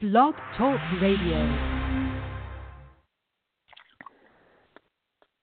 [0.00, 1.44] Blog Talk Radio.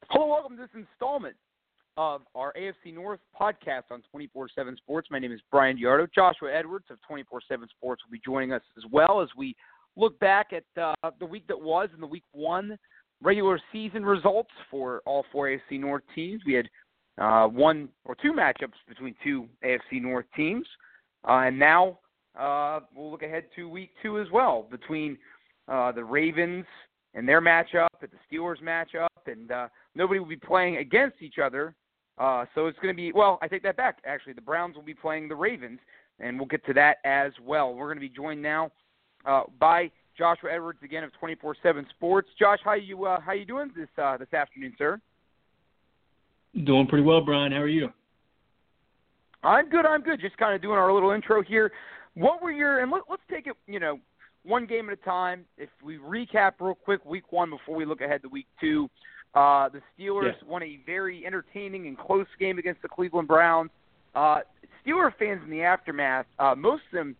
[0.10, 1.36] Hello, welcome to this installment
[1.98, 5.10] of our AFC North podcast on 24 7 Sports.
[5.12, 6.08] My name is Bryan DeArdo.
[6.16, 9.58] Joshua Edwards of 24 7 Sports will be joining us as well as we
[9.98, 12.78] look back at uh, the week that was and the week one
[13.22, 16.42] regular season results for all four AFC North teams.
[16.48, 16.70] We had
[17.18, 20.66] uh, one or two matchups between two AFC North teams.
[21.28, 22.00] Uh, and now
[22.40, 25.18] uh, we'll look ahead to week two as well between
[25.68, 26.66] uh, the Ravens
[27.14, 31.40] and their matchup and the Steelers matchup, and uh, nobody will be playing against each
[31.44, 31.76] other.
[32.18, 33.38] Uh, so it's going to be well.
[33.42, 34.00] I take that back.
[34.06, 35.80] Actually, the Browns will be playing the Ravens,
[36.20, 37.74] and we'll get to that as well.
[37.74, 38.72] We're going to be joined now
[39.26, 42.30] uh, by Joshua Edwards again of 24/7 Sports.
[42.40, 45.00] Josh, how you uh, how you doing this uh, this afternoon, sir?
[46.64, 47.52] Doing pretty well, Bryan.
[47.52, 47.90] How are you?
[49.44, 49.86] I'm good.
[49.86, 50.22] I'm good.
[50.22, 51.72] Just kind of doing our little intro here.
[52.16, 54.00] What were your and let, let's take it, you know,
[54.44, 55.46] one game at a time.
[55.58, 58.90] If we recap real quick, week one before we look ahead to week two,
[59.34, 60.48] uh, the Steelers Yeah.
[60.48, 63.70] won a very entertaining and close game against the Cleveland Browns.
[64.14, 64.42] Uh,
[64.86, 67.16] Steeler fans in the aftermath, uh, most of them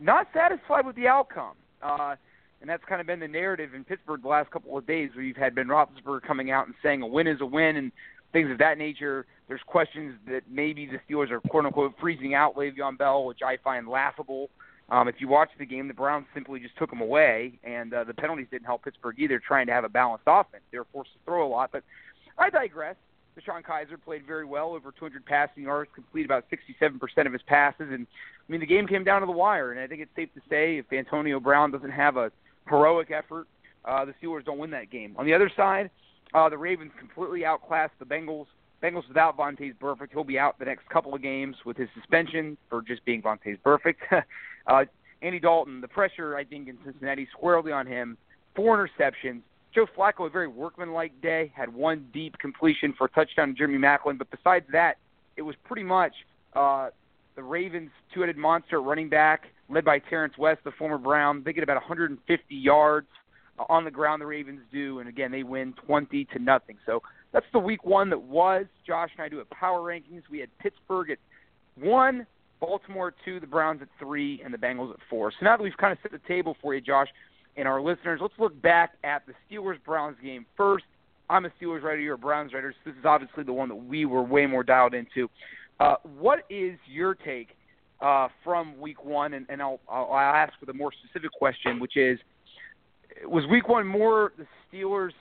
[0.00, 1.56] not satisfied with the outcome.
[1.82, 2.16] Uh,
[2.60, 5.24] and that's kind of been the narrative in Pittsburgh the last couple of days, where
[5.24, 7.90] you've had Ben Roethlisberger coming out and saying a win is a win and
[8.32, 9.24] things of that nature.
[9.50, 13.56] There's questions that maybe the Steelers are quote unquote freezing out Le'Veon Bell, which I
[13.56, 14.48] find laughable.
[14.90, 18.04] Um, if you watch the game, the Browns simply just took him away, and uh,
[18.04, 20.62] the penalties didn't help Pittsburgh either, trying to have a balanced offense.
[20.70, 21.82] They were forced to throw a lot, but
[22.38, 22.94] I digress.
[23.36, 27.88] DeShone Kizer played very well, over 200 passing yards, completed about 67% of his passes,
[27.90, 28.06] and
[28.48, 29.72] I mean the game came down to the wire.
[29.72, 32.30] And I think it's safe to say if Antonio Brown doesn't have a
[32.68, 33.48] heroic effort,
[33.84, 35.16] uh, the Steelers don't win that game.
[35.18, 35.90] On the other side,
[36.34, 38.46] uh, the Ravens completely outclassed the Bengals.
[38.82, 42.56] Bengals without Vontaze Burfict, he'll be out the next couple of games with his suspension
[42.68, 43.96] for just being Vontaze Burfict.
[44.66, 44.84] uh,
[45.22, 48.16] Andy Dalton, the pressure I think in Cincinnati squarely on him.
[48.56, 49.42] Four interceptions.
[49.74, 53.78] Joe Flacco, a very workmanlike day, had one deep completion for a touchdown to Jeremy
[53.78, 54.18] Maclin.
[54.18, 54.96] But besides that,
[55.36, 56.12] it was pretty much
[56.54, 56.88] uh,
[57.36, 61.42] the Ravens' two-headed monster running back, led by Terrance West, the former Brown.
[61.44, 63.06] They get about 150 yards
[63.68, 64.22] on the ground.
[64.22, 66.78] The Ravens do, and again, they win 20 to nothing.
[66.86, 67.02] So
[67.32, 68.66] that's the week one that was.
[68.86, 70.22] Josh and I do a power rankings.
[70.30, 71.18] We had Pittsburgh at
[71.76, 72.26] one,
[72.60, 75.30] Baltimore at two, the Browns at three, and the Bengals at four.
[75.30, 77.08] So now that we've kind of set the table for you, Josh,
[77.56, 80.84] and our listeners, let's look back at the Steelers Browns game first.
[81.28, 82.74] I'm a Steelers writer, you're a Browns writer.
[82.84, 85.28] So this is obviously the one that we were way more dialed into.
[85.78, 87.50] Uh, what is your take
[88.00, 89.34] uh, from Week One?
[89.34, 92.18] And, and I'll, I'll I'll ask with a more specific question, which is,
[93.24, 95.12] was Week One more the Steelers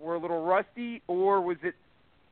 [0.00, 1.74] were a little rusty, or was it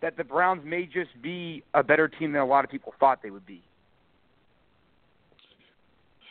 [0.01, 3.23] that the Browns may just be a better team than a lot of people thought
[3.23, 3.63] they would be?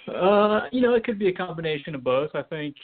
[0.08, 2.32] Uh, you know, it could be a combination of both.
[2.34, 2.76] I think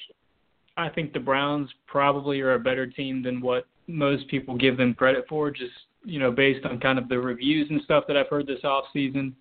[0.76, 4.94] I think the Browns probably are a better team than what most people give them
[4.94, 5.72] credit for, just
[6.04, 8.86] you know, based on kind of the reviews and stuff that I've heard this off
[8.92, 9.36] season.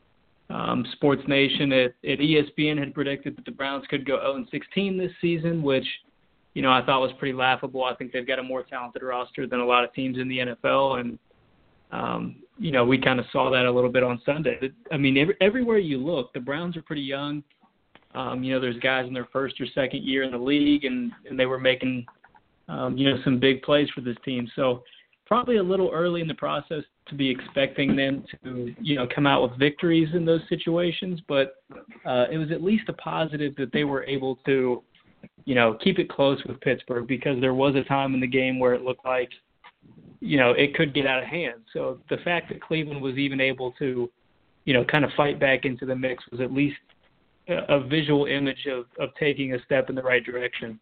[0.51, 4.99] Um, Sports Nation at, at ESPN had predicted that the Browns could go 0 16
[4.99, 5.87] this season, which
[6.55, 7.85] you know I thought was pretty laughable.
[7.85, 10.39] I think they've got a more talented roster than a lot of teams in the
[10.39, 11.19] NFL, and
[11.91, 14.71] um, you know we kind of saw that a little bit on Sunday.
[14.91, 17.43] I mean, every, everywhere you look, the Browns are pretty young.
[18.15, 21.13] Um, you know, there's guys in their first or second year in the league, and,
[21.29, 22.05] and they were making,
[22.69, 24.49] um, you know, some big plays for this team.
[24.55, 24.83] So
[25.27, 29.27] probably a little early in the process to be expecting them to, you know, come
[29.27, 31.21] out with victories in those situations.
[31.27, 31.55] But
[32.05, 34.83] uh, it was at least a positive that they were able to,
[35.45, 38.59] you know, keep it close with Pittsburgh because there was a time in the game
[38.59, 39.31] where it looked like,
[40.21, 41.63] you know, it could get out of hand.
[41.73, 44.11] So the fact that Cleveland was even able to,
[44.65, 46.77] you know, kind of fight back into the mix was at least
[47.49, 50.79] a, visual image of, of taking a step in the right direction.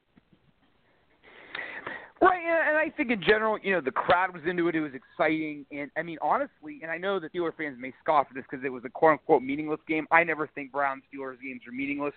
[2.20, 4.74] Right, and I think in general, you know, the crowd was into it.
[4.74, 8.26] It was exciting, and I mean, honestly, and I know that Steelers fans may scoff
[8.28, 10.06] at this because it was a quote unquote meaningless game.
[10.10, 12.12] I never think Browns Steelers games are meaningless,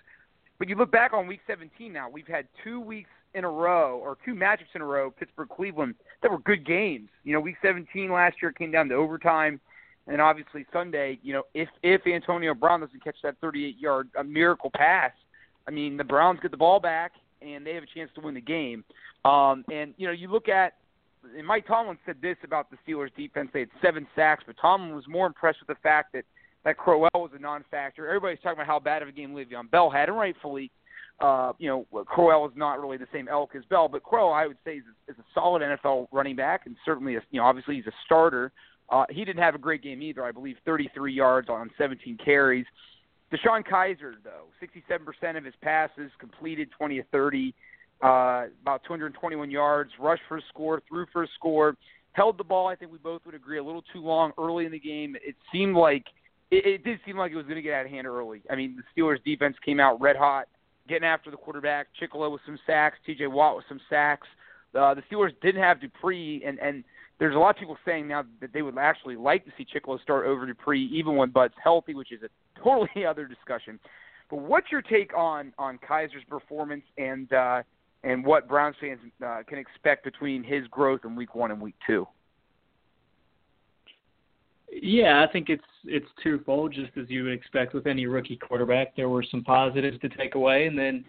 [0.58, 2.08] but you look back on Week 17 now.
[2.08, 5.96] We've had two weeks in a row, or two matchups in a row, Pittsburgh Cleveland,
[6.22, 7.08] that were good games.
[7.24, 9.60] You know, Week 17 last year came down to overtime,
[10.06, 11.18] and obviously Sunday.
[11.22, 15.12] You know, if if Antonio Brown doesn't catch that 38 yard a miracle pass,
[15.66, 17.12] I mean, the Browns get the ball back
[17.42, 18.84] and they have a chance to win the game.
[19.24, 20.74] Um, and you know, you look at
[21.36, 23.48] and Mike Tomlin said this about the Steelers defense.
[23.52, 26.24] They had seven sacks, but Tomlin was more impressed with the fact that
[26.64, 28.06] that Crowell was a non-factor.
[28.06, 30.70] Everybody's talking about how bad of a game Le'Veon Bell had, and rightfully,
[31.20, 34.46] uh, you know, Crowell is not really the same elk as Bell, but Crowell, I
[34.46, 37.76] would say, is, is a solid NFL running back, and certainly, a, you know, obviously
[37.76, 38.50] he's a starter.
[38.88, 40.24] Uh, he didn't have a great game either.
[40.24, 42.66] I believe 33 yards on 17 carries.
[43.32, 47.54] DeShone Kizer, though, 67% of his passes completed, 20 to 30,
[48.02, 48.06] uh,
[48.62, 51.76] about 221 yards, rushed for a score, threw for a score,
[52.12, 52.66] held the ball.
[52.66, 55.16] I think we both would agree a little too long early in the game.
[55.24, 56.04] It seemed like
[56.50, 58.42] it, it did seem like it was going to get out of hand early.
[58.50, 60.48] I mean, the Steelers' defense came out red hot,
[60.88, 61.88] getting after the quarterback.
[62.00, 63.26] Chickillo with some sacks, T.J.
[63.28, 64.26] Watt with some sacks.
[64.74, 66.84] Uh, the Steelers didn't have Dupree, and and
[67.18, 70.00] there's a lot of people saying now that they would actually like to see Chickillo
[70.02, 72.28] start over Dupree, even when Bud's healthy, which is a
[72.62, 73.78] totally other discussion.
[74.30, 77.62] But what's your take on on Kizer's performance and uh,
[78.02, 81.76] and what Browns fans uh, can expect between his growth in Week One and Week
[81.86, 82.06] Two?
[84.82, 88.96] Yeah, I think it's it's twofold, just as you would expect with any rookie quarterback.
[88.96, 91.04] There were some positives to take away, and then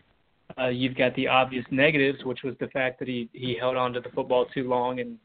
[0.59, 3.91] uh, you've got the obvious negatives, which was the fact that he he held on
[3.93, 5.17] to the football too long and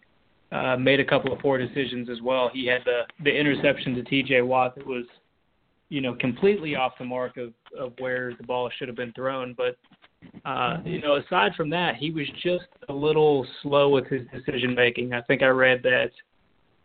[0.53, 2.51] uh, made a couple of poor decisions as well.
[2.53, 4.41] He had the the interception to T.J.
[4.43, 5.05] Watt that was,
[5.91, 9.55] you know, completely off the mark of of where the ball should have been thrown.
[9.55, 9.77] But
[10.47, 14.75] uh, you know, aside from that, he was just a little slow with his decision
[14.75, 15.13] making.
[15.13, 16.11] I think I read that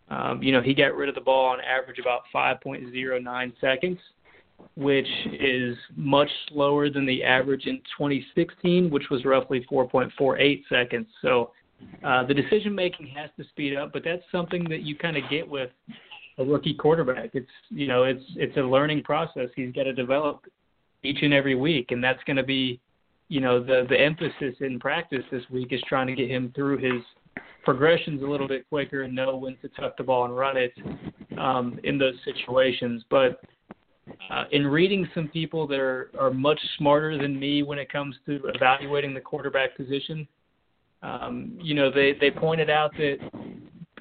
[0.10, 4.00] um, you know, he got rid of the ball on average about 5.09 seconds,
[4.76, 5.08] which
[5.40, 11.08] is much slower than the average in 2016, which was roughly 4.48 seconds.
[11.22, 11.52] So
[12.04, 15.24] uh, the decision making has to speed up, but that's something that you kind of
[15.30, 15.72] get with
[16.38, 17.32] a rookie quarterback.
[17.34, 19.50] It's you know, it's it's a learning process.
[19.56, 20.46] He's got to develop
[21.04, 22.80] each and every week, and that's going to be,
[23.30, 26.78] you know, the the emphasis in practice this week is trying to get him through
[26.78, 27.02] his
[27.66, 30.74] progression's a little bit quicker and know when to tuck the ball and run it
[31.38, 33.04] um, in those situations.
[33.10, 33.42] But
[34.30, 38.16] uh, in reading some people that are, are much smarter than me when it comes
[38.28, 40.28] to evaluating the quarterback position,
[41.02, 43.18] um, you know, they, they pointed out that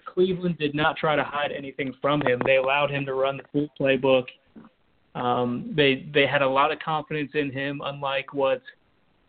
[0.04, 2.40] Cleveland did not try to hide anything from him.
[2.44, 4.26] They allowed him to run the full playbook.
[5.14, 8.60] Um, they they had a lot of confidence in him, unlike what–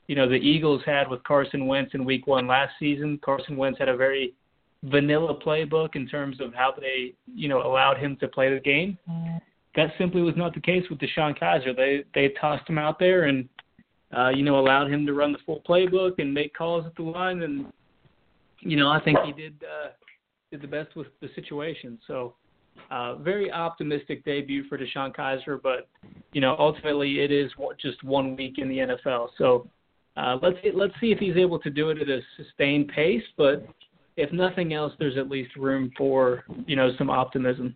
[0.07, 3.19] you know the Eagles had with Carson Wentz in Week One last season.
[3.23, 4.33] Carson Wentz had a very
[4.83, 8.97] vanilla playbook in terms of how they you know allowed him to play the game.
[9.75, 11.75] That simply was not the case with DeShone Kizer.
[11.75, 13.49] They they tossed him out there and
[14.15, 17.03] uh, you know allowed him to run the full playbook and make calls at the
[17.03, 17.65] line, and
[18.59, 19.89] you know I think he did uh,
[20.51, 21.99] did the best with the situation.
[22.07, 22.35] So.
[22.91, 25.87] Uh, very optimistic debut for DeShone Kizer, but
[26.33, 27.49] you know ultimately it is
[27.81, 29.29] just one week in the NFL.
[29.37, 29.69] So
[30.17, 33.23] uh, let's let's see if he's able to do it at a sustained pace.
[33.38, 33.65] But
[34.17, 37.75] if nothing else, there's at least room for you know some optimism.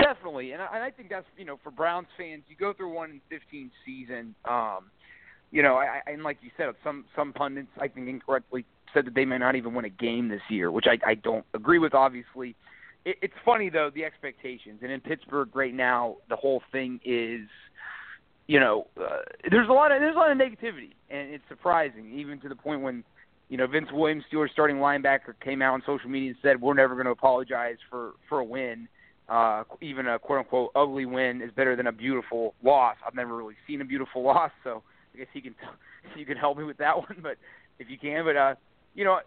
[0.00, 2.92] Definitely, and I, and I think that's you know for Browns fans, you go through
[2.92, 4.34] one in fifteen season.
[4.44, 4.90] Um,
[5.52, 9.14] you know, I, and like you said, some some pundits I think incorrectly said that
[9.14, 11.94] they may not even win a game this year, which I, I don't agree with.
[11.94, 12.56] Obviously,
[13.04, 17.42] it, it's funny though the expectations, and in Pittsburgh right now, the whole thing is
[18.46, 19.18] you know, uh,
[19.50, 22.56] there's a lot of there's a lot of negativity, and it's surprising, even to the
[22.56, 23.04] point when,
[23.48, 26.74] you know, Vince Williams, Steelers starting linebacker, came out on social media and said we're
[26.74, 28.88] never going to apologize for for a win.
[29.28, 32.96] Uh, even a quote unquote ugly win is better than a beautiful loss.
[33.06, 34.82] I've never really seen a beautiful loss, so
[35.14, 35.54] I guess he can
[36.16, 37.18] you can help me with that one.
[37.22, 37.38] But
[37.78, 38.54] if you can, but uh,
[38.94, 39.20] you know,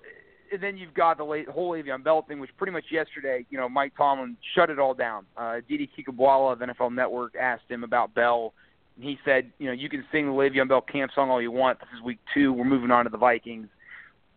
[0.52, 3.58] and then you've got the late, whole Le'Veon Bell thing, which pretty much yesterday, you
[3.58, 5.26] know, Mike Tomlin shut it all down.
[5.36, 8.54] Uh, Didi Kinkhabwala of NFL Network asked him about Bell
[9.00, 11.80] he said, you know, you can sing the Le'Veon Bell camp song all you want.
[11.80, 12.54] This is week two.
[12.54, 13.68] We're moving on to the Vikings.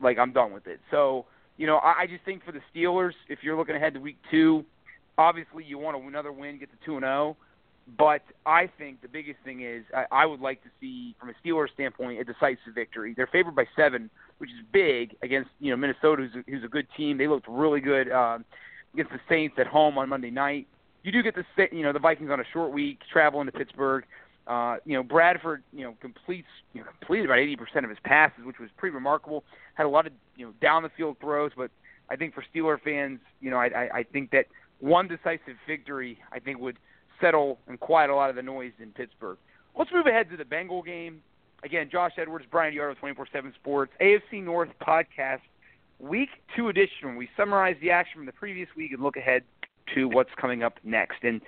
[0.00, 0.80] Like I'm done with it.
[0.90, 4.00] So, you know, I, I just think for the Steelers, if you're looking ahead to
[4.00, 4.64] week two,
[5.16, 7.36] obviously you want another win, get to two and zero.
[7.38, 7.44] Oh.
[7.96, 11.32] But I think the biggest thing is I, I would like to see, from a
[11.42, 13.14] Steelers standpoint, a decisive victory.
[13.16, 16.68] They're favored by seven, which is big against you know Minnesota, who's a, who's a
[16.68, 17.16] good team.
[17.16, 18.44] They looked really good um,
[18.92, 20.66] against the Saints at home on Monday night.
[21.02, 24.04] You do get the you know the Vikings on a short week, traveling to Pittsburgh.
[24.48, 28.44] Uh, you know, Bradford, you know, completes you know, completed about 80% of his passes,
[28.44, 29.44] which was pretty remarkable.
[29.74, 31.70] Had a lot of you know down the field throws, but
[32.08, 34.46] I think for Steeler fans, you know, I, I, I think that
[34.80, 36.78] one decisive victory, I think, would
[37.20, 39.36] settle and quiet a lot of the noise in Pittsburgh.
[39.76, 41.22] Let's move ahead to the Bengal game.
[41.62, 45.40] Again, Josh Edwards, Bryan DeArdo, 24/7 Sports, AFC North podcast,
[45.98, 47.16] Week Two edition.
[47.16, 49.42] We summarize the action from the previous week and look ahead
[49.94, 51.22] to what's coming up next.
[51.22, 51.40] And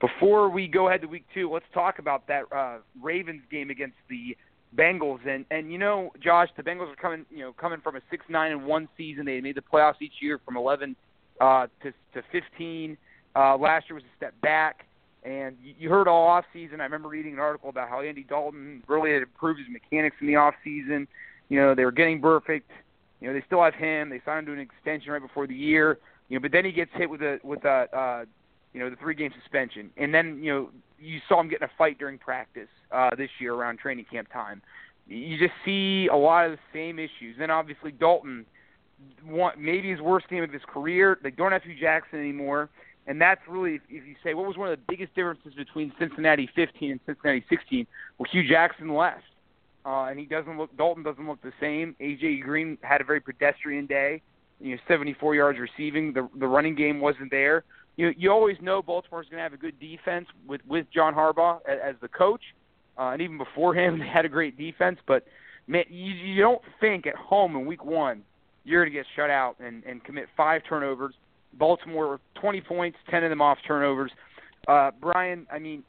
[0.00, 3.96] before we go ahead to week two, let's talk about that uh, Ravens game against
[4.08, 4.36] the
[4.76, 5.26] Bengals.
[5.26, 8.24] And and you know, Josh, the Bengals are coming you know coming from a six
[8.28, 9.24] nine and one season.
[9.24, 10.94] They made the playoffs each year from eleven
[11.40, 12.96] uh, to to fifteen.
[13.34, 14.84] Uh, last year was a step back.
[15.24, 16.80] And you, you heard all off season.
[16.80, 20.28] I remember reading an article about how Andy Dalton really had improved his mechanics in
[20.28, 21.08] the off season.
[21.48, 22.70] You know, they were getting perfect.
[23.20, 24.10] You know, they still have him.
[24.10, 25.98] They signed him to an extension right before the year.
[26.28, 28.24] You know, but then he gets hit with a with a uh,
[28.78, 29.90] you know, the three game suspension.
[29.96, 30.70] And then, you know,
[31.00, 34.32] you saw him get in a fight during practice uh, this year around training camp
[34.32, 34.62] time.
[35.08, 37.34] You just see a lot of the same issues.
[37.40, 38.46] Then obviously Dalton,
[39.24, 41.18] one, maybe his worst game of his career.
[41.24, 42.70] They don't have Hue Jackson anymore,
[43.08, 46.48] and that's really if you say what was one of the biggest differences between Cincinnati
[46.54, 47.84] 15 and Cincinnati 16.
[48.18, 49.24] Well, Hue Jackson left,
[49.84, 50.76] uh, and he doesn't look.
[50.76, 51.96] Dalton doesn't look the same.
[52.00, 54.22] AJ Green had a very pedestrian day.
[54.60, 56.12] You know, 74 yards receiving.
[56.12, 57.64] The the running game wasn't there
[57.98, 61.58] you you always know Baltimore's going to have a good defense with with John Harbaugh
[61.68, 62.40] as, as the coach,
[62.96, 64.98] uh, and even before him they had a great defense.
[65.06, 65.26] But
[65.66, 68.22] man, you, you don't think at home in Week One
[68.64, 71.14] you're going to get shut out and and commit five turnovers.
[71.54, 74.12] Baltimore 20 points, 10 of them off turnovers.
[74.68, 75.82] Uh, Bryan, I mean,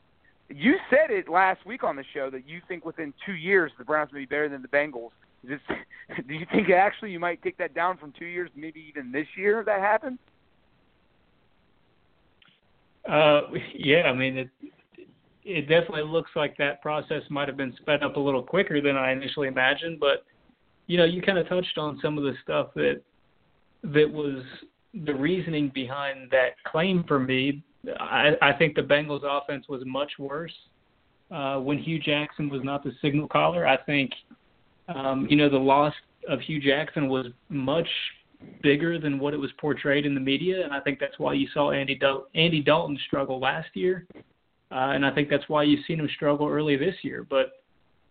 [0.48, 3.84] you said it last week on the show that you think within two years the
[3.84, 5.10] Browns will be better than the Bengals.
[5.42, 5.76] Is this,
[6.28, 9.26] do you think actually you might take that down from two years, maybe even this
[9.36, 10.18] year if that happens?
[13.08, 13.42] Uh,
[13.74, 14.50] yeah, I mean it.
[15.48, 18.96] It definitely looks like that process might have been sped up a little quicker than
[18.96, 20.24] I initially imagined, but
[20.88, 23.00] you know, you kind of touched on some of the stuff that
[23.84, 24.42] that was
[25.04, 27.62] the reasoning behind that claim for me.
[28.00, 30.52] I, I think the Bengals' offense was much worse
[31.30, 33.66] uh, when Hue Jackson was not the signal caller.
[33.66, 34.10] I think,
[34.88, 35.94] um, you know, the loss
[36.28, 37.88] of Hue Jackson was much
[38.62, 41.48] bigger than what it was portrayed in the media, and I think that's why you
[41.52, 45.84] saw Andy Dal- Andy Dalton struggle last year, uh, and I think that's why you've
[45.86, 47.26] seen him struggle early this year.
[47.28, 47.62] But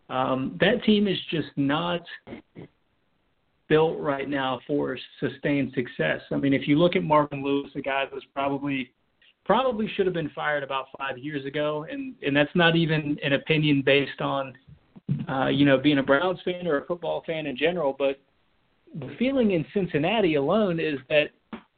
[0.09, 2.01] um, that team is just not
[3.67, 6.21] built right now for sustained success.
[6.31, 8.91] I mean, if you look at Marvin Lewis, a guy that was probably
[9.45, 13.33] probably should have been fired about five years ago, and and that's not even an
[13.33, 14.53] opinion based on
[15.29, 18.19] uh, you know being a Browns fan or a football fan in general, but
[18.99, 21.29] the feeling in Cincinnati alone is that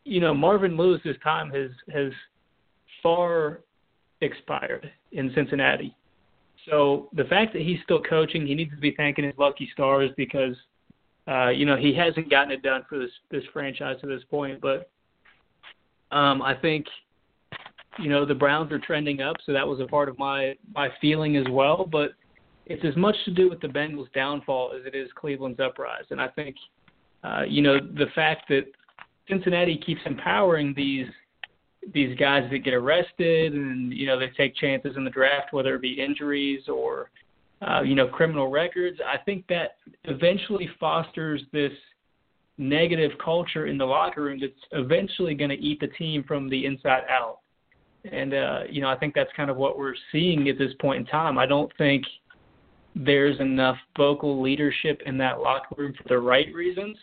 [0.03, 2.11] you know Marvin Lewis's time has has
[3.01, 3.61] far
[4.21, 5.95] expired in Cincinnati.
[6.69, 10.11] So the fact that he's still coaching, he needs to be thanking his lucky stars
[10.17, 10.55] because
[11.27, 14.61] uh, you know he hasn't gotten it done for this this franchise to this point.
[14.61, 14.89] But
[16.11, 16.85] um, I think
[17.99, 20.89] you know the Browns are trending up, so that was a part of my my
[21.01, 21.87] feeling as well.
[21.89, 22.11] But
[22.67, 26.21] it's as much to do with the Bengals' downfall as it is Cleveland's uprise, and
[26.21, 26.55] I think
[27.27, 28.63] uh, you know, the fact that
[29.27, 31.07] Cincinnati keeps empowering these
[31.93, 35.75] these guys that get arrested and you know they take chances in the draft, whether
[35.75, 37.09] it be injuries or
[37.67, 38.99] uh, you know criminal records.
[39.05, 41.71] I think that eventually fosters this
[42.57, 46.65] negative culture in the locker room that's eventually going to eat the team from the
[46.65, 47.39] inside out.
[48.09, 50.99] And uh, you know, I think that's kind of what we're seeing at this point
[50.99, 51.37] in time.
[51.37, 52.03] I don't think
[52.95, 56.97] there's enough vocal leadership in that locker room for the right reasons.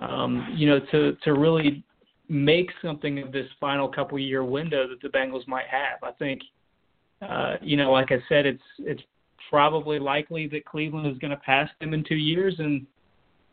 [0.00, 1.84] Um, you know, to to really
[2.28, 6.02] make something of this final couple year window that the Bengals might have.
[6.02, 6.42] I think,
[7.22, 9.02] uh, you know, like I said, it's it's
[9.50, 12.86] probably likely that Cleveland is going to pass them in two years, and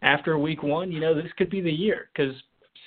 [0.01, 2.33] after week one, you know, this could be the year because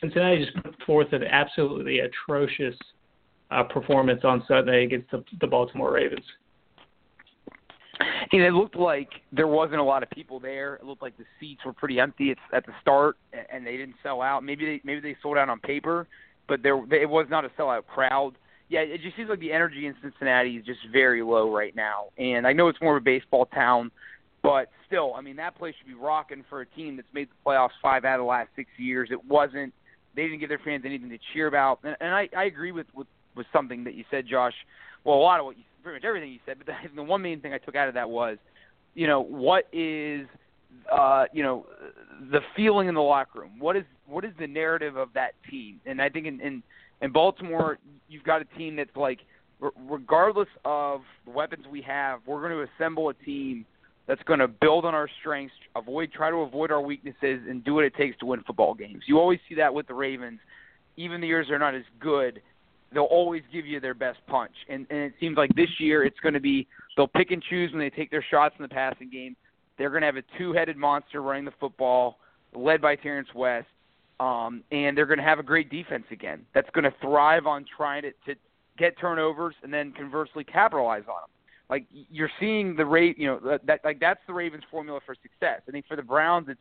[0.01, 2.77] Cincinnati just put forth an absolutely atrocious
[3.51, 6.25] uh, performance on Sunday against the, the Baltimore Ravens
[8.33, 10.75] and it looked like there wasn't a lot of people there.
[10.77, 13.17] It looked like the seats were pretty empty at, at the start,
[13.51, 14.45] and they didn't sell out.
[14.45, 16.07] Maybe they maybe they sold out on paper,
[16.47, 18.35] but there it was not a sellout crowd.
[18.69, 22.09] Yeah, it just seems like the energy in Cincinnati is just very low right now.
[22.19, 23.91] And I know it's more of a baseball town,
[24.43, 27.51] but still, I mean that place should be rocking for a team that's made the
[27.51, 29.09] playoffs five out of the last six years.
[29.11, 29.73] It wasn't.
[30.17, 32.87] They didn't give their fans anything to cheer about, and, and I, I agree with,
[32.95, 33.07] with
[33.37, 34.55] with something that you said, Josh.
[35.05, 37.23] Well, a lot of what you pretty much everything you said, but the, the one
[37.23, 38.39] main thing I took out of that was,
[38.95, 40.27] you know, what is,
[40.91, 41.67] uh, you know,
[42.31, 43.59] the feeling in the locker room?
[43.59, 45.81] What is what is the narrative of that team?
[45.87, 46.63] And I think in in,
[47.03, 49.21] in Baltimore, you've got a team that's like,
[49.61, 53.67] regardless of the weapons we have, we're going to assemble a team
[54.09, 57.75] that's going to build on our strengths, avoid try to avoid our weaknesses, and do
[57.75, 59.05] what it takes to win football games.
[59.07, 60.41] You always see that with the Ravens.
[60.97, 62.41] Even the years they're not as good,
[62.93, 64.53] they'll always give you their best punch.
[64.69, 66.67] And and it seems like this year it's going to be
[66.97, 69.37] they'll pick and choose when they take their shots in the passing game.
[69.77, 72.19] They're going to have a two-headed monster running the football,
[72.53, 73.69] led by Terrance West,
[74.19, 76.45] um, and they're going to have a great defense again.
[76.53, 78.35] That's going to thrive on trying to, to
[78.77, 81.31] get turnovers and then conversely capitalize on them.
[81.71, 85.61] Like you're seeing the rate, you know, that, like that's the Ravens' formula for success.
[85.69, 86.61] I think for the Browns, it's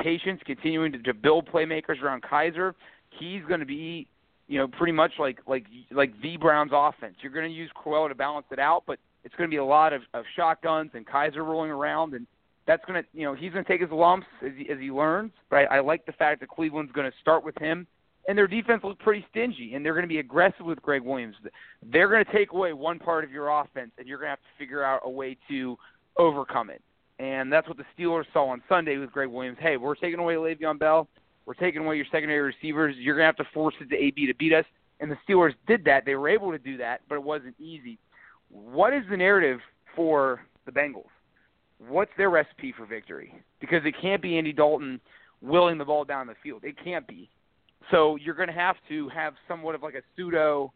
[0.00, 2.72] patience, continuing to, to build playmakers around Kizer.
[3.18, 4.08] He's going to be
[4.48, 7.16] you know, pretty much like like like the Browns offense.
[7.20, 9.64] You're going to use Crowell to balance it out, but it's going to be a
[9.64, 12.26] lot of, of shotguns and Kizer rolling around, and
[12.66, 14.90] that's going to you know he's going to take his lumps as he, as he
[14.90, 15.32] learns.
[15.50, 17.86] But I, I like the fact that Cleveland's going to start with him
[18.28, 21.36] and their defense looks pretty stingy, and they're going to be aggressive with Gregg Williams.
[21.82, 24.40] They're going to take away one part of your offense, and you're going to have
[24.40, 25.76] to figure out a way to
[26.18, 26.82] overcome it.
[27.18, 29.58] And that's what the Steelers saw on Sunday with Gregg Williams.
[29.60, 31.08] Hey, we're taking away Le'Veon Bell.
[31.46, 32.96] We're taking away your secondary receivers.
[32.98, 34.64] You're going to have to force it to AB to beat us.
[35.00, 36.04] And the Steelers did that.
[36.04, 37.98] They were able to do that, but it wasn't easy.
[38.50, 39.60] What is the narrative
[39.94, 41.04] for the Bengals?
[41.78, 43.34] What's their recipe for victory?
[43.60, 45.00] Because it can't be Andy Dalton
[45.42, 46.64] willing the ball down the field.
[46.64, 47.28] It can't be.
[47.90, 50.72] So you're going to have to have somewhat of like a pseudo,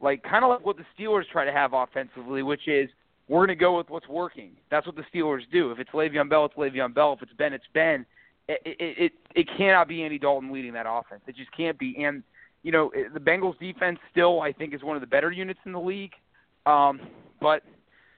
[0.00, 2.88] like kind of like what the Steelers try to have offensively, which is
[3.26, 4.50] we're going to go with what's working.
[4.70, 5.72] That's what the Steelers do.
[5.72, 7.14] If it's Le'Veon Bell, it's Le'Veon Bell.
[7.14, 8.04] If it's Ben, it's Ben.
[8.48, 11.22] It it it, cannot be Andy Dalton leading that offense.
[11.26, 12.04] It just can't be.
[12.04, 12.22] And
[12.62, 15.72] you know the Bengals defense still I think is one of the better units in
[15.72, 16.12] the league.
[16.66, 17.00] Um,
[17.40, 17.62] but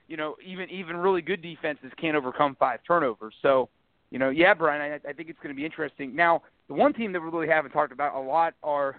[0.08, 3.34] you know even even really good defenses can't overcome five turnovers.
[3.42, 3.68] So
[4.10, 6.14] you know yeah, Bryan, I, I think it's going to be interesting.
[6.14, 8.96] Now the one team that we really haven't talked about a lot are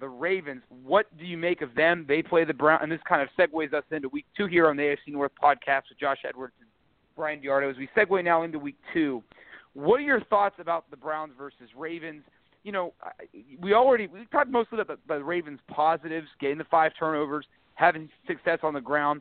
[0.00, 0.62] the Ravens.
[0.82, 2.04] What do you make of them?
[2.08, 4.76] They play the Brown, and this kind of segues us into week two here on
[4.76, 6.68] the AFC North podcast with Josh Edwards and
[7.16, 7.70] Bryan DeArdo.
[7.70, 9.22] As we segue now into week two,
[9.74, 12.22] what are your thoughts about the Browns versus Ravens?
[12.62, 12.94] You know,
[13.60, 18.08] we already we talked mostly about the, the Ravens' positives, getting the five turnovers, having
[18.26, 19.20] success on the ground,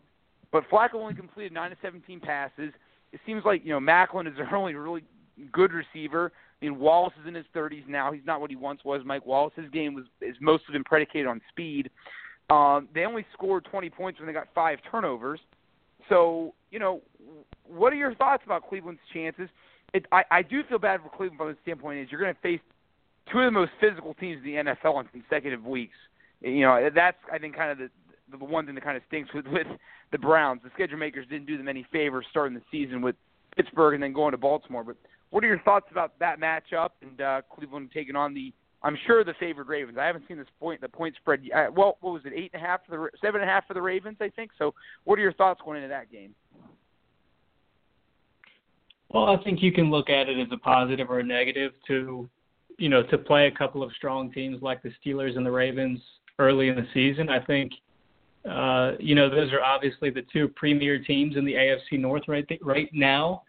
[0.51, 2.72] but Flacco only completed nine to seventeen passes.
[3.12, 5.03] It seems like you know Maclin is their only really
[5.51, 6.31] good receiver.
[6.62, 8.13] I mean, Wallace is in his 30s now.
[8.13, 9.01] He's not what he once was.
[9.03, 11.89] Mike Wallace, his game was is mostly been predicated on speed.
[12.50, 15.39] Um, they only scored 20 points when they got five turnovers.
[16.10, 17.01] So, you know,
[17.65, 19.50] what are your thoughts about Cleveland's chances?
[19.94, 22.42] It, I, I do feel bad for Cleveland from the standpoint is you're going to
[22.42, 22.60] face
[23.32, 25.96] two of the most physical teams in the NFL in consecutive weeks.
[26.42, 27.90] You know, that's I think kind of the
[28.38, 29.68] the one thing that kind of stinks with with
[30.12, 30.62] the Browns.
[30.64, 33.16] The schedule makers didn't do them any favors starting the season with
[33.56, 34.84] Pittsburgh and then going to Baltimore.
[34.84, 34.98] But
[35.30, 39.24] what are your thoughts about that matchup and uh, Cleveland taking on the I'm sure
[39.24, 39.98] the favored Ravens.
[39.98, 41.42] I haven't seen this point the point spread.
[41.56, 42.34] Uh, well, what was it?
[42.36, 44.52] Eight and a half for the seven and a half for the Ravens, I think.
[44.58, 44.74] So,
[45.06, 46.36] what are your thoughts going into that game?
[49.13, 52.27] Well, I think you can look at it as a positive or a negative to,
[52.79, 56.00] you know, to play a couple of strong teams like the Steelers and the Ravens
[56.40, 57.29] early in the season.
[57.29, 57.72] I think,
[58.50, 62.48] uh, you know, those are obviously the two premier teams in the AFC North right
[62.48, 63.44] th- right now,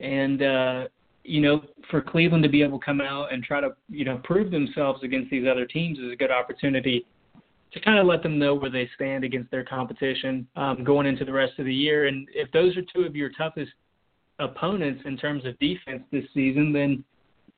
[0.00, 0.88] and uh,
[1.22, 4.20] you know, for Cleveland to be able to come out and try to, you know,
[4.24, 7.06] prove themselves against these other teams is a good opportunity
[7.72, 11.24] to kind of let them know where they stand against their competition um, going into
[11.24, 12.06] the rest of the year.
[12.06, 13.72] And if those are two of your toughest
[14.38, 17.04] opponents in terms of defense this season, then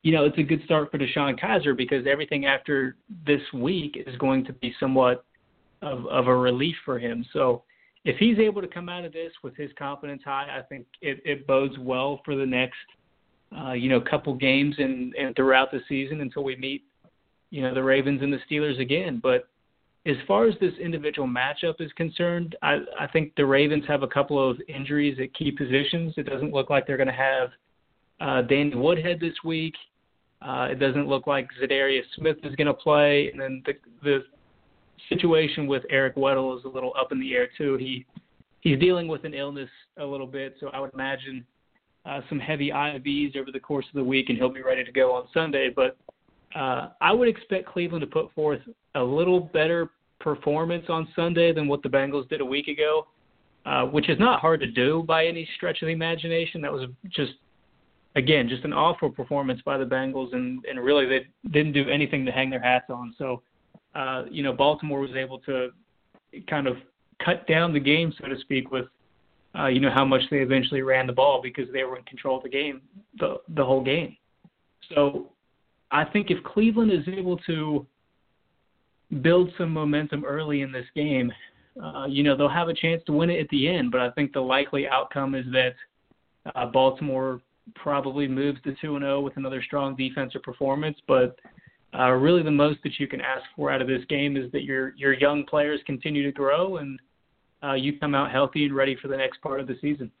[0.03, 4.15] you know it's a good start for DeShone Kizer because everything after this week is
[4.17, 5.25] going to be somewhat
[5.81, 7.25] of, of a relief for him.
[7.33, 7.63] So
[8.05, 11.21] if he's able to come out of this with his confidence high, I think it,
[11.25, 12.77] it bodes well for the next
[13.55, 16.83] uh, you know, couple games and, and throughout the season until we meet,
[17.49, 19.19] you know, the Ravens and the Steelers again.
[19.21, 19.47] But
[20.07, 24.07] as far as this individual matchup is concerned, I, I think the Ravens have a
[24.07, 26.13] couple of injuries at key positions.
[26.15, 27.49] It doesn't look like they're going to have
[28.21, 29.75] uh, Danny Woodhead this week.
[30.41, 34.19] Uh, it doesn't look like Za'Darius Smith is going to play, and then the the
[35.09, 37.75] situation with Eric Weddle is a little up in the air too.
[37.77, 38.05] He
[38.61, 41.43] he's dealing with an illness a little bit, so I would imagine
[42.05, 44.91] uh, some heavy IVs over the course of the week, and he'll be ready to
[44.91, 45.69] go on Sunday.
[45.75, 45.97] But
[46.55, 48.61] uh, I would expect Cleveland to put forth
[48.93, 53.07] a little better performance on Sunday than what the Bengals did a week ago,
[53.65, 56.61] uh, which is not hard to do by any stretch of the imagination.
[56.61, 57.33] That was just,
[58.15, 62.25] again, just an awful performance by the Bengals, and, and really they didn't do anything
[62.25, 63.13] to hang their hats on.
[63.17, 63.41] So,
[63.95, 65.69] uh, you know, Baltimore was able to
[66.49, 66.77] kind of
[67.23, 68.85] cut down the game, so to speak, with
[69.57, 72.37] uh, you know how much they eventually ran the ball because they were in control
[72.37, 72.81] of the game
[73.19, 74.15] the the whole game.
[74.93, 75.31] So
[75.91, 77.85] I think if Cleveland is able to
[79.21, 81.31] build some momentum early in this game,
[81.81, 83.91] uh, you know they'll have a chance to win it at the end.
[83.91, 85.75] But I think the likely outcome is that
[86.55, 87.41] uh, Baltimore
[87.75, 90.97] probably moves to two and zero oh with another strong defensive performance.
[91.07, 91.37] But
[91.97, 94.63] uh, really, the most that you can ask for out of this game is that
[94.63, 96.99] your your young players continue to grow and
[97.63, 100.11] uh, you come out healthy and ready for the next part of the season.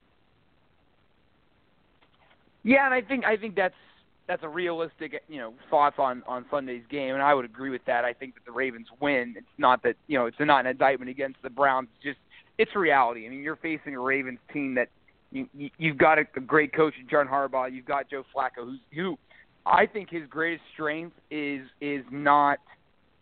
[2.63, 3.75] Yeah, and I think I think that's
[4.27, 7.85] that's a realistic you know thoughts on on Sunday's game, and I would agree with
[7.85, 8.05] that.
[8.05, 9.35] I think that the Ravens win.
[9.37, 11.87] It's not that you know it's not an indictment against the Browns.
[11.95, 12.19] It's just
[12.57, 13.25] it's reality.
[13.25, 14.89] I mean, you're facing a Ravens team that
[15.31, 17.71] you, you you've got a, a great coach in John Harbaugh.
[17.71, 19.17] You've got Joe Flacco, who's who
[19.65, 22.59] I think his greatest strength is is not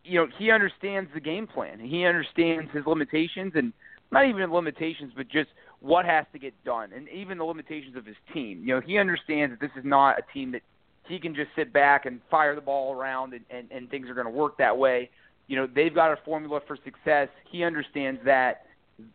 [0.04, 1.80] you know he understands the game plan.
[1.80, 3.74] He understands his limitations and
[4.12, 5.50] not even limitations, but just
[5.82, 8.62] what has to get done, and even the limitations of his team.
[8.62, 10.62] You know, he understands that this is not a team that
[11.08, 14.14] he can just sit back and fire the ball around and, and, and things are
[14.14, 15.10] going to work that way.
[15.48, 17.30] You know, they've got a formula for success.
[17.52, 18.66] He understands that.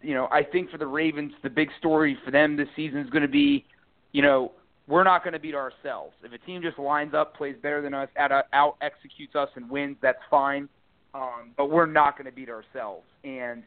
[0.02, 3.10] You know, I think for the Ravens, the big story for them this season is
[3.10, 3.64] going to be,
[4.12, 4.52] you know,
[4.86, 6.14] we're not going to beat ourselves.
[6.22, 9.96] If a team just lines up, plays better than us, out, executes us and wins,
[10.02, 10.68] that's fine.
[11.14, 13.06] Um, but we're not going to beat ourselves.
[13.24, 13.62] And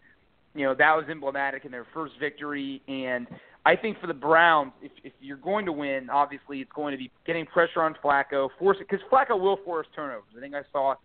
[0.55, 2.81] you know that was emblematic in their first victory.
[2.87, 3.27] And
[3.65, 6.97] I think for the Browns, if, if you're going to win, obviously it's going to
[6.97, 10.29] be getting pressure on Flacco, force it because Flacco will force turnovers.
[10.37, 10.95] I think I saw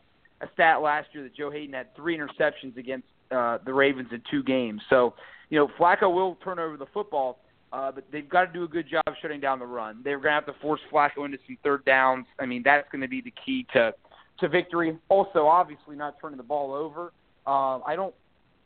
[0.41, 4.23] a stat last year that Joe Haden had three interceptions against uh, the Ravens in
[4.31, 4.83] two games.
[4.91, 5.15] So
[5.51, 7.41] you know Flacco will turn over the football.
[7.71, 10.01] Uh, but they've got to do a good job shutting down the run.
[10.03, 12.25] They're going to have to force Flacco into some third downs.
[12.39, 13.93] I mean, that's going to be the key to
[14.41, 14.97] to victory.
[15.11, 17.13] Also, obviously, not turning the ball over.
[17.47, 18.15] Uh, I don't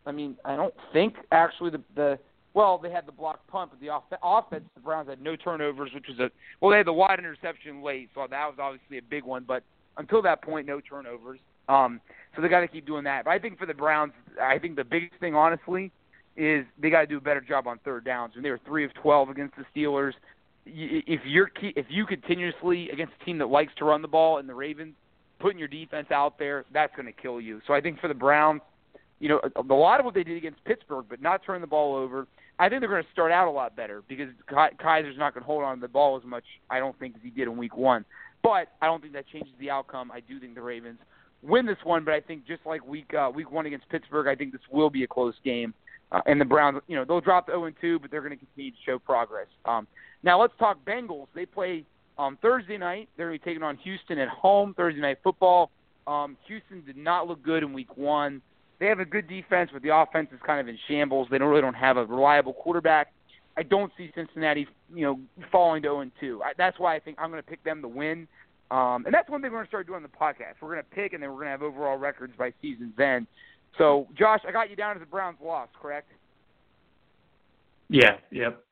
[0.06, 2.18] I mean, I don't think actually the the
[2.54, 5.90] well they had the block punt, but the off, offense the Browns had no turnovers,
[5.94, 9.02] which was a well they had the wide interception late, so that was obviously a
[9.02, 9.44] big one.
[9.46, 9.62] But
[9.96, 11.38] until that point, no turnovers.
[11.68, 12.00] Um,
[12.34, 13.24] so they got to keep doing that.
[13.24, 15.92] But I think for the Browns, I think the biggest thing, honestly,
[16.36, 18.34] is they got to do a better job on third downs.
[18.34, 20.12] When they were three of twelve against the Steelers,
[20.66, 24.48] if you're if you continuously against a team that likes to run the ball and
[24.48, 24.94] the Ravens
[25.38, 27.60] putting your defense out there, that's going to kill you.
[27.66, 28.60] So I think for the Browns,
[29.22, 31.66] you know, a, a lot of what they did against Pittsburgh, but not turning the
[31.68, 32.26] ball over.
[32.58, 35.46] I think they're going to start out a lot better because Kizer's not going to
[35.46, 37.76] hold on to the ball as much, I don't think, as he did in Week
[37.76, 38.04] One.
[38.42, 40.11] But I don't think that changes the outcome.
[40.11, 40.98] I do think the Ravens
[41.40, 44.35] win this one, but I think just like Week uh, Week One against Pittsburgh, I
[44.35, 45.72] think this will be a close game.
[46.11, 48.37] Uh, and the Browns, you know, they'll drop the 0 and 2, but they're going
[48.37, 49.46] to continue to show progress.
[49.64, 49.87] Um,
[50.24, 51.28] now let's talk Bengals.
[51.32, 51.85] They play
[52.18, 53.08] um, Thursday night.
[53.16, 54.74] They're going to be taking on Houston at home.
[54.74, 55.70] Thursday night football.
[56.08, 58.42] Um, Houston did not look good in Week One
[58.78, 61.28] they have a good defense, but the offense is kind of in shambles.
[61.30, 63.12] They don't really don't have a reliable quarterback.
[63.56, 66.42] I don't see Cincinnati, you know, falling to 0 2.
[66.56, 68.26] That's why I think I'm going to pick them to win.
[68.70, 70.54] Um, and that's one thing we're going to start doing on the podcast.
[70.62, 73.26] We're going to pick, and then we're going to have overall records by season's end.
[73.76, 76.08] So, Josh, I got you down as the Browns loss, correct?
[77.88, 78.16] Yeah.
[78.30, 78.64] Yep.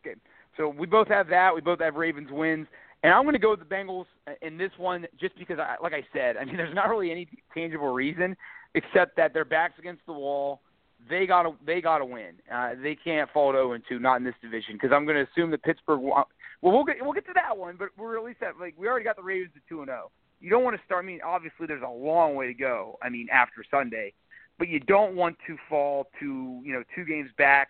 [0.00, 0.18] Okay.
[0.58, 1.54] So we both have that.
[1.54, 2.66] We both have Ravens wins.
[3.02, 4.06] And I'm going to go with the Bengals
[4.42, 7.26] in this one just because, I, like I said, I mean, there's not really any
[7.54, 8.36] tangible reason
[8.74, 10.60] except that their backs against the wall.
[11.08, 12.34] They got to they got to win.
[12.52, 15.16] Uh, they can't fall to 0 and 2, not in this division, because I'm going
[15.16, 16.00] to assume that Pittsburgh.
[16.00, 16.26] Well,
[16.62, 19.04] we'll get we'll get to that one, but we're at least at like we already
[19.04, 20.10] got the Ravens at 2 and 0.
[20.40, 21.04] You don't want to start.
[21.04, 22.98] I mean, obviously there's a long way to go.
[23.02, 24.14] I mean, after Sunday,
[24.58, 27.68] but you don't want to fall to you know two games back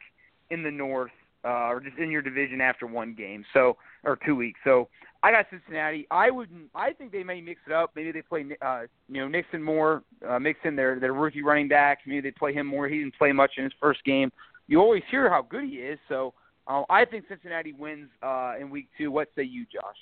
[0.51, 1.11] in the North
[1.45, 3.45] uh, or just in your division after one game.
[3.53, 4.61] So or two weeks.
[4.65, 4.89] So
[5.23, 6.07] I got Cincinnati.
[6.11, 6.69] I wouldn't.
[6.75, 7.93] I think they may mix it up.
[7.97, 11.69] Maybe they play, uh, you know, Mixon more, uh, mix in their their rookie running
[11.69, 12.01] back.
[12.07, 12.89] Maybe they play him more.
[12.89, 14.31] He didn't play much in his first game.
[14.67, 15.99] You always hear how good he is.
[16.09, 16.35] So
[16.67, 19.11] uh, I think Cincinnati wins uh, in week two.
[19.11, 19.97] What say you, Josh?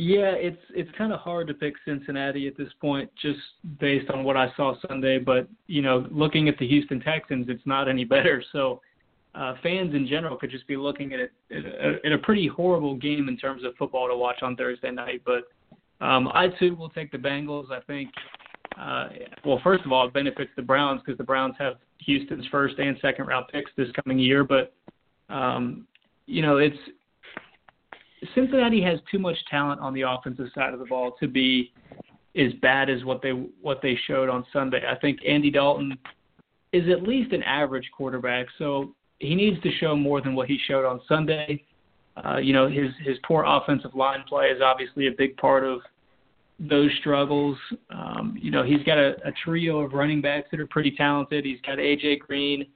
[0.00, 3.40] Yeah, it's it's kind of hard to pick Cincinnati at this point, just
[3.80, 5.18] based on what I saw Sunday.
[5.18, 8.40] But you know, looking at the Houston Texans, it's not any better.
[8.52, 8.80] So
[9.34, 12.94] uh, fans in general could just be looking at it at a, a pretty horrible
[12.94, 15.22] game in terms of football to watch on Thursday night.
[15.26, 15.48] But
[16.00, 17.72] um, I too will take the Bengals.
[17.72, 18.10] I think.
[18.80, 19.08] Uh,
[19.44, 21.74] well, first of all, it benefits the Browns because the Browns have
[22.06, 24.44] Houston's first and second round picks this coming year.
[24.44, 24.72] But
[25.28, 25.88] um,
[26.26, 26.78] you know, it's
[28.34, 31.72] Cincinnati has too much talent on the offensive side of the ball to be
[32.36, 34.82] as bad as what they what they showed on Sunday.
[34.88, 35.96] I think Andy Dalton
[36.72, 38.46] is at least an average quarterback.
[38.58, 41.64] So he needs to show more than what he showed on Sunday.
[42.16, 45.80] Uh, you know, his his poor offensive line play is obviously a big part of
[46.58, 47.56] those struggles.
[47.90, 51.44] Um, you know, he's got a, a trio of running backs that are pretty talented.
[51.44, 52.66] He's got AJ Green.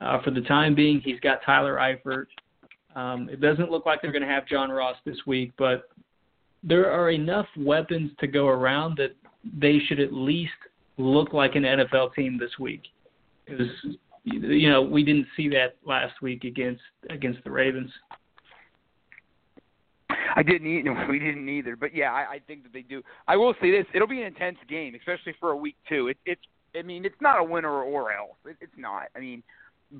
[0.00, 2.26] Uh, for the time being, he's got Tyler Eifert.
[2.94, 5.88] Um, it doesn't look like they're going to have John Ross this week, but
[6.62, 9.16] there are enough weapons to go around that
[9.58, 10.52] they should at least
[10.98, 12.82] look like an NFL team this week.
[13.46, 13.68] Because
[14.24, 17.90] you know, we didn't see that last week against against the Ravens.
[20.36, 21.06] I didn't either.
[21.10, 21.76] We didn't either.
[21.76, 23.02] But yeah, I, I think that they do.
[23.26, 26.08] I will say this: it'll be an intense game, especially for a week two.
[26.08, 26.40] It, it's,
[26.78, 28.36] I mean, it's not a winner or else.
[28.46, 29.08] It, it's not.
[29.16, 29.42] I mean,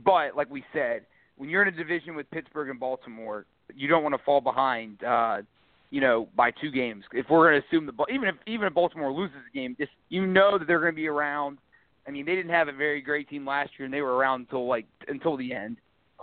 [0.04, 1.04] but like we said,
[1.36, 5.02] when you're in a division with Pittsburgh and Baltimore, you don't want to fall behind.
[5.04, 5.42] uh
[5.90, 7.04] you know, by two games.
[7.12, 9.92] If we're going to assume the even if even if Baltimore loses a game, just
[10.08, 11.58] you know that they're going to be around
[12.06, 14.42] I mean, they didn't have a very great team last year, and they were around
[14.42, 15.76] until like until the end.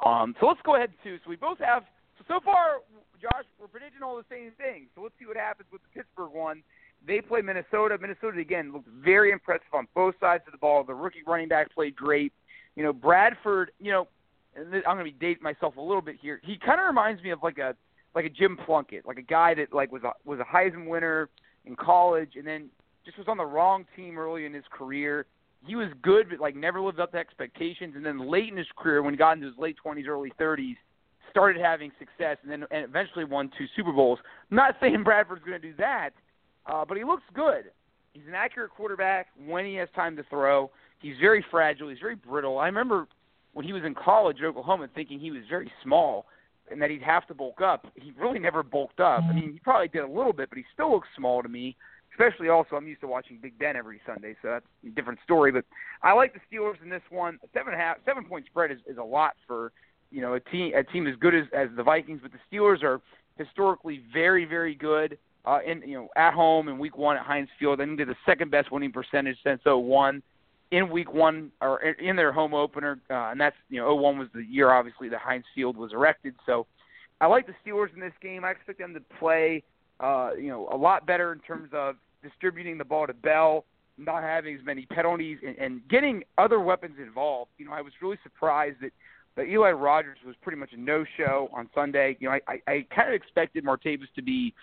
[0.05, 1.17] Um, so let's go ahead too.
[1.23, 1.83] So we both have.
[2.17, 2.81] So so far,
[3.21, 4.87] Josh, we're predicting all the same things.
[4.95, 6.63] So let's see what happens with the Pittsburgh one.
[7.05, 7.97] They play Minnesota.
[7.99, 10.83] Minnesota again looked very impressive on both sides of the ball.
[10.83, 12.33] The rookie running back played great.
[12.75, 13.71] You know, Bradford.
[13.79, 14.07] You know,
[14.55, 16.41] and I'm to be dating myself a little bit here.
[16.43, 17.75] He kind of reminds me of like a
[18.15, 21.29] like a Jim Plunkett, like a guy that like was a was a Heisman winner
[21.65, 22.69] in college, and then
[23.05, 25.25] just was on the wrong team early in his career.
[25.65, 27.93] He was good, but like never lived up to expectations.
[27.95, 30.77] And then late in his career, when he got into his late twenties, early thirties,
[31.29, 34.19] started having success, and then and eventually won two Super Bowls.
[34.49, 36.11] I'm not saying Bradford's going to do that,
[36.65, 37.65] uh, but he looks good.
[38.13, 40.71] He's an accurate quarterback when he has time to throw.
[40.99, 41.89] He's very fragile.
[41.89, 42.57] He's very brittle.
[42.57, 43.07] I remember
[43.53, 46.25] when he was in college at Oklahoma thinking he was very small
[46.71, 47.87] and that he'd have to bulk up.
[47.95, 49.23] He really never bulked up.
[49.23, 51.75] I mean, he probably did a little bit, but he still looks small to me.
[52.11, 55.51] Especially also, I'm used to watching Big Ben every Sunday, so that's a different story.
[55.51, 55.63] But
[56.03, 57.39] I like the Steelers in this one.
[57.53, 59.71] Seven and a half, seven point spread is, is a lot for
[60.11, 62.19] you know a team a team as good as as the Vikings.
[62.21, 62.99] But the Steelers are
[63.37, 67.47] historically very very good uh, in you know at home in Week One at Heinz
[67.57, 67.79] Field.
[67.79, 70.21] I think they're the second best winning percentage since 01
[70.71, 74.27] in Week One or in their home opener, uh, and that's you know 01 was
[74.33, 76.35] the year obviously the Heinz Field was erected.
[76.45, 76.67] So
[77.21, 78.45] I like the Steelers in this game.
[78.45, 79.63] I expect them to play
[79.99, 83.65] uh, you know a lot better in terms of distributing the ball to Bell,
[83.97, 87.51] not having as many penalties, and, and getting other weapons involved.
[87.57, 88.91] You know I was really surprised that.
[89.35, 92.17] But Eli Rogers was pretty much a no-show on Sunday.
[92.19, 94.53] You know, I, I, I kind of expected Martavis to be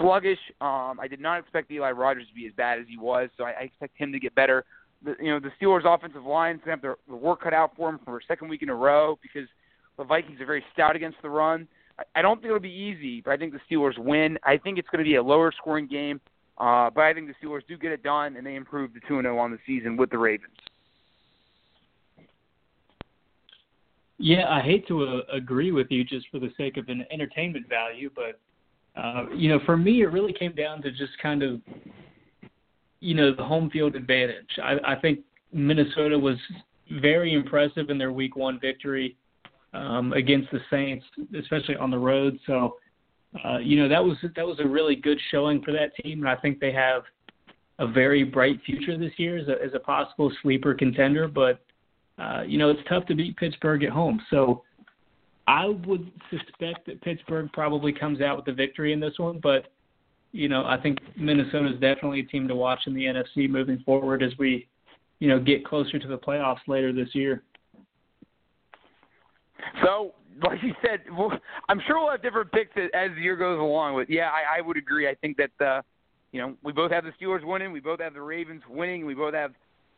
[0.00, 0.38] sluggish.
[0.60, 3.44] Um, I did not expect Eli Rogers to be as bad as he was, so
[3.44, 4.64] I, I expect him to get better
[5.04, 7.90] the you know the Steelers' offensive line to have their, their work cut out for
[7.90, 9.48] them for a second week in a row because
[9.96, 11.66] the Vikings are very stout against the run.
[11.98, 14.38] I, I don't think it'll be easy, but I think the Steelers win.
[14.44, 16.20] I think it's going to be a lower scoring game,
[16.58, 19.18] uh, but I think the Steelers do get it done and they improve to two
[19.18, 20.52] and zero on the season with the Ravens.
[24.18, 27.68] Yeah, I hate to uh, agree with you just for the sake of an entertainment
[27.68, 28.40] value, but
[29.00, 31.60] uh, you know, for me, it really came down to just kind of
[33.00, 34.58] you know the home field advantage.
[34.62, 35.20] I, I think
[35.52, 36.36] Minnesota was
[37.00, 39.16] very impressive in their Week One victory
[39.72, 41.04] um, against the Saints,
[41.38, 42.38] especially on the road.
[42.46, 42.76] So,
[43.44, 46.28] uh, you know that was that was a really good showing for that team, and
[46.28, 47.02] I think they have
[47.78, 51.28] a very bright future this year as a, as a possible sleeper contender.
[51.28, 51.60] But
[52.18, 54.62] uh, you know it's tough to beat Pittsburgh at home, so.
[55.48, 59.68] I would suspect that Pittsburgh probably comes out with the victory in this one, but
[60.36, 63.78] you know, I think Minnesota is definitely a team to watch in the NFC moving
[63.86, 64.68] forward as we,
[65.18, 67.42] you know, get closer to the playoffs later this year.
[69.82, 70.12] So,
[70.44, 71.00] like you said,
[71.70, 73.96] I'm sure we'll have different picks as the year goes along.
[73.96, 75.08] But yeah, I, I would agree.
[75.08, 75.80] I think that uh,
[76.32, 79.14] you know we both have the Steelers winning, we both have the Ravens winning, we
[79.14, 79.52] both have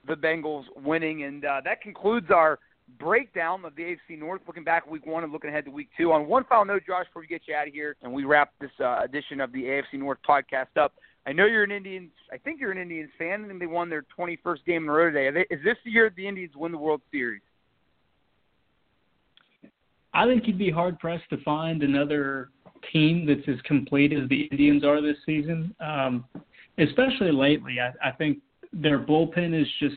[0.06, 2.60] the Bengals winning, and uh, that concludes our
[2.98, 6.12] breakdown of the AFC North, looking back week one and looking ahead to week two.
[6.12, 8.52] On one final note, Josh, before we get you out of here and we wrap
[8.60, 10.94] this uh, edition of the AFC North podcast up,
[11.26, 12.10] I know you're an Indians.
[12.32, 15.10] I think you're an Indians fan, and they won their 21st game in a row
[15.10, 15.30] today.
[15.30, 17.42] They, is this the year the Indians win the World Series?
[20.14, 22.48] I think you'd be hard pressed to find another
[22.92, 25.74] team that's as complete as the Indians are this season.
[25.80, 26.24] Um,
[26.78, 28.38] especially lately, I, I think
[28.72, 29.96] their bullpen is just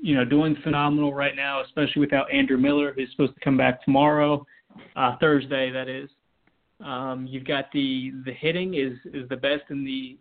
[0.00, 3.84] you know, doing phenomenal right now, especially without Andrew Miller, who's supposed to come back
[3.84, 4.44] tomorrow,
[4.96, 6.08] uh, Thursday, that is.
[6.84, 10.16] Um, you've got the the hitting is is the best in the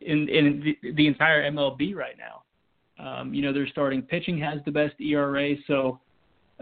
[0.00, 2.42] in in the, the entire MLB right now.
[2.98, 6.00] Um, you know, their starting pitching has the best ERA, so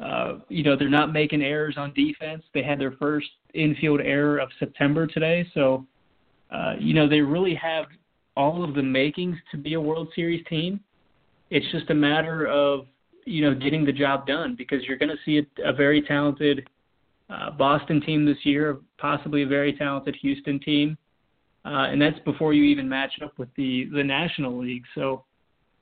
[0.02, 2.42] uh, you know they're not making errors on defense.
[2.55, 5.87] They had their first infield error of September today, so
[6.50, 7.87] uh, you know they really have
[8.37, 10.81] all of the makings to be a World Series team.
[11.50, 12.87] It's just a matter of
[13.24, 16.68] you know getting the job done because you're going to see a, a very talented
[17.28, 20.96] uh, Boston team this year, possibly a very talented Houston team,
[21.64, 24.85] uh, and that's before you even match up with the the National League.
[24.94, 25.24] So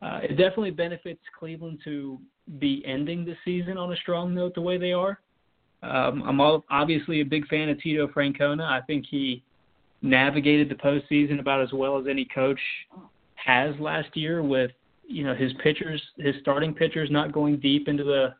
[0.02, 2.18] uh, it definitely benefits Cleveland to
[2.58, 5.20] be ending the season on a strong note the way they are.
[5.82, 8.62] Um, I'm all, obviously a big fan of Tito Francona.
[8.62, 9.42] I think he
[10.02, 12.60] navigated the postseason about as well as any coach
[13.34, 14.70] has last year with
[15.06, 18.34] you know his pitchers, his starting pitchers not going deep into the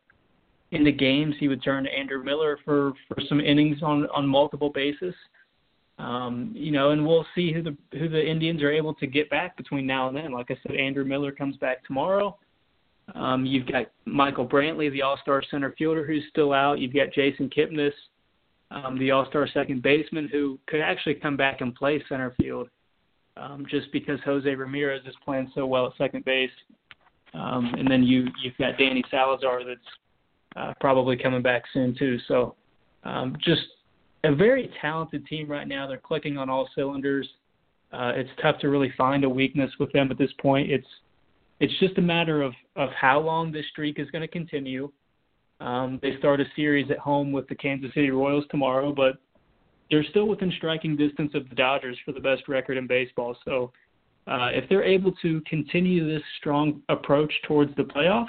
[0.71, 1.35] into games.
[1.39, 5.15] He would turn to Andrew Miller for for some innings on on multiple bases.
[5.99, 9.31] Um, you know, and we'll see who the who the Indians are able to get
[9.31, 10.33] back between now and then.
[10.33, 12.37] Like I said, Andrew Miller comes back tomorrow.
[13.15, 16.79] Um, you've got Michael Brantley, the All-Star center fielder, who's still out.
[16.79, 17.93] You've got Jason Kipnis,
[18.71, 22.71] um, the All-Star second baseman, who could actually come back and play center field
[23.37, 26.51] um, just because Jose Ramirez is playing so well at second base.
[27.35, 29.81] Um, and then you you've got Danny Salazar that's
[30.57, 32.19] uh, probably coming back soon too.
[32.29, 32.55] So
[33.03, 33.63] um, just
[34.23, 35.87] a very talented team right now.
[35.87, 37.29] They're clicking on all cylinders.
[37.93, 40.71] Uh, it's tough to really find a weakness with them at this point.
[40.71, 40.87] It's
[41.61, 44.91] it's just a matter of of how long this streak is going to continue.
[45.61, 49.17] Um, they start a series at home with the Kansas City Royals tomorrow, but
[49.91, 53.37] they're still within striking distance of the Dodgers for the best record in baseball.
[53.45, 53.73] So
[54.27, 58.27] uh, if they're able to continue this strong approach towards the playoffs,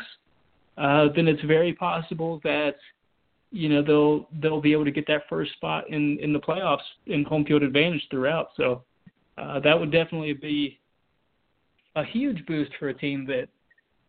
[0.77, 2.75] uh, then it's very possible that
[3.51, 6.83] you know they'll they'll be able to get that first spot in in the playoffs
[7.07, 8.49] in home field advantage throughout.
[8.57, 8.83] So
[9.37, 10.79] uh, that would definitely be
[11.95, 13.47] a huge boost for a team that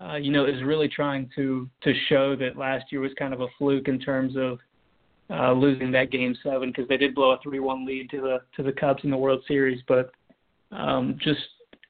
[0.05, 3.41] uh, you know is really trying to to show that last year was kind of
[3.41, 4.59] a fluke in terms of
[5.31, 8.39] uh, losing that game seven because they did blow a three one lead to the
[8.57, 10.11] to the Cubs in the World Series, but
[10.73, 11.41] um, just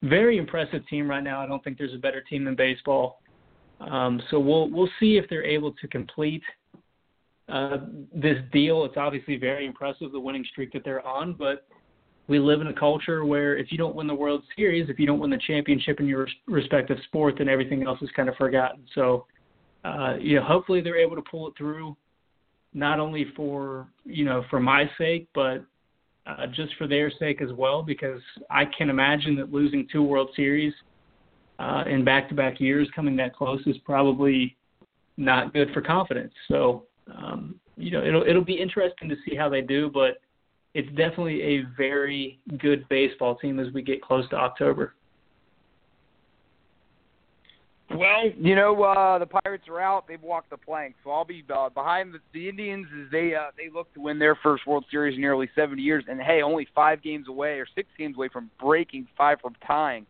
[0.03, 1.41] very impressive team right now.
[1.41, 3.21] I don't think there's a better team in baseball.
[3.81, 6.43] Um, so we'll we'll see if they're able to complete
[7.49, 7.79] uh,
[8.15, 8.85] this deal.
[8.85, 11.67] It's obviously very impressive the winning streak that they're on, but
[12.29, 15.07] we live in a culture where if you don't win the World Series, if you
[15.07, 18.83] don't win the championship in your respective sport, then everything else is kind of forgotten.
[18.95, 19.27] So,
[19.85, 21.97] uh, you know, hopefully they're able to pull it through,
[22.75, 25.65] not only for you know for my sake, but
[26.27, 30.31] uh, just for their sake as well, because I can imagine that losing two World
[30.35, 30.75] Series
[31.59, 34.57] uh, in back-to-back years, coming that close, is probably
[35.17, 36.33] not good for confidence.
[36.49, 36.85] So,
[37.17, 40.19] um, you know, it'll it'll be interesting to see how they do, but
[40.75, 44.95] it's definitely a very good baseball team as we get close to October.
[47.97, 50.07] Well, you know, uh, the Pirates are out.
[50.07, 53.51] They've walked the plank, so I'll be uh, behind the, the Indians as they uh,
[53.57, 56.05] they look to win their first World Series in nearly 70 years.
[56.09, 60.07] And hey, only five games away or six games away from breaking five from tying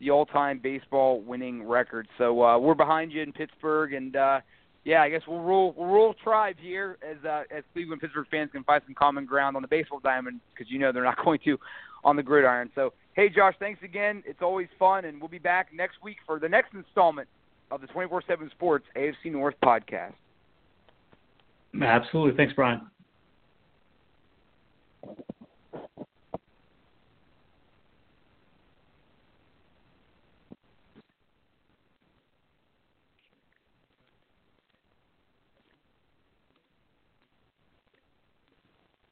[0.00, 2.08] the all-time baseball winning record.
[2.18, 4.40] So uh, we're behind you in Pittsburgh, and uh,
[4.84, 8.50] yeah, I guess we'll rule we'll rule tribe here as uh, as Cleveland Pittsburgh fans
[8.52, 11.38] can find some common ground on the baseball diamond because you know they're not going
[11.44, 11.58] to
[12.04, 12.70] on the gridiron.
[12.74, 14.22] So, hey, Josh, thanks again.
[14.26, 17.28] It's always fun, and we'll be back next week for the next installment
[17.70, 20.14] of the 24 7 Sports AFC North podcast.
[21.80, 22.36] Absolutely.
[22.36, 22.80] Thanks, Bryan.